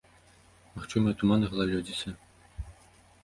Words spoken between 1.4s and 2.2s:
і галалёдзіца.